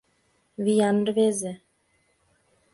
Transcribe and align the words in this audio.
—Виян 0.63 0.97
рвезе! 1.07 1.53